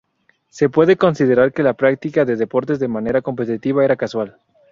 [0.49, 4.39] Se puede considerar que la práctica de deportes de manera competitiva era casual.